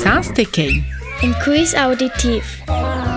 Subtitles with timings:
[0.00, 0.72] Sans të kej
[1.24, 2.46] Inkuis auditiv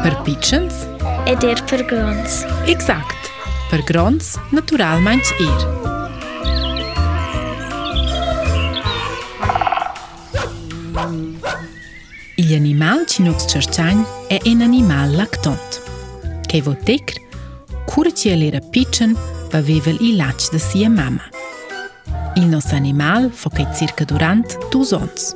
[0.03, 0.81] Për pichens
[1.29, 2.41] E dir për grons
[2.71, 3.29] Exakt
[3.71, 5.63] Për grons natural manç ir
[12.45, 13.63] Il animal që nuk së
[14.35, 15.79] e en animal laktont
[16.51, 17.21] Ke vo tekr
[17.89, 19.15] Kur që e lera pichen
[19.51, 21.31] pa vevel i laq dhe si e mama
[22.35, 25.31] Il nos animal fokaj cirka durant du zonës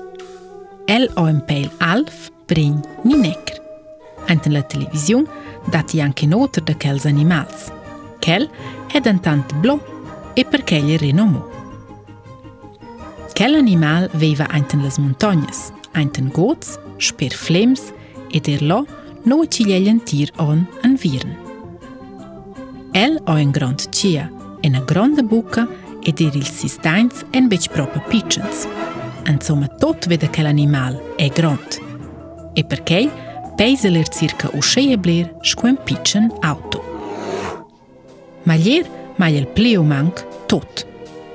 [0.92, 3.52] LOMP 11 prin Ninecr.
[4.28, 5.28] Ant la televisiun
[5.71, 7.70] dati anche noter da quels animals.
[8.20, 8.50] Quel
[8.94, 9.80] è dantant blo
[10.33, 11.46] e perché gli renomo.
[13.36, 17.92] Quel animal veiva ant las montagnas, ant gots, sper flems
[18.33, 18.86] ed er lo
[19.25, 21.38] no ci gli tir on an viren.
[22.94, 24.28] El ha un grand cia,
[24.64, 25.68] una grande buca
[26.02, 28.66] ed er il sistains en bec propa pitchens.
[29.32, 32.52] insomma tot veda che l'animal è grand.
[32.53, 33.09] E perché
[33.55, 36.83] pesa l'er circa o sei bler um pitchen auto.
[38.44, 38.83] Ma é
[39.17, 40.88] mai il pleo manc tot.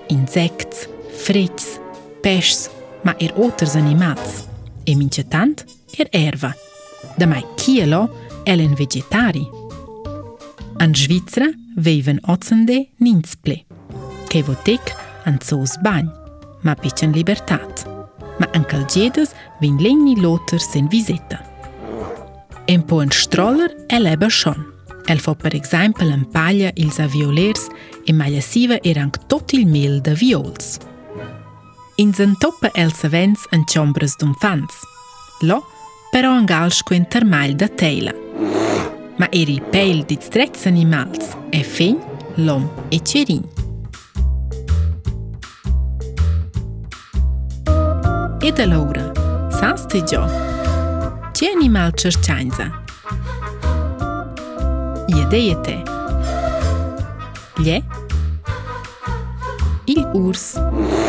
[0.09, 1.81] Insects, frets,
[2.21, 2.69] pesces,
[3.03, 4.45] ma er oters animals.
[4.85, 5.65] E mince tant
[5.97, 6.55] er erva.
[7.17, 8.09] Da mai chielo
[8.45, 9.49] elen vegetari.
[10.77, 12.89] An Svizzera viven ozzende
[13.43, 13.65] Que
[14.29, 16.23] Che votec an zoos bagn.
[16.65, 17.73] ma pitchen libertad.
[18.41, 21.41] Ma anche il Gedes vin legni loter sen viseta.
[22.67, 24.73] Un po' un stroller è leba schon.
[25.07, 27.67] El fa per esempio in paglia ils aviolers
[28.05, 30.79] e maglia siva anche tutto il mel de viols.
[31.97, 34.73] In zentoppa els avens in ciombres d'infanz.
[35.43, 35.65] Lo,
[36.11, 38.13] però un galsco in termail da teila.
[39.17, 41.97] Ma eri pel di strezz animals e fegn,
[42.37, 43.53] l'om e cerin.
[48.45, 49.05] e të lorë.
[49.57, 50.21] Sa së të gjo?
[51.37, 52.67] Që animal që është qanjëza?
[55.15, 55.79] Jede jete.
[57.63, 57.81] Lje?
[59.97, 61.04] Il ursë.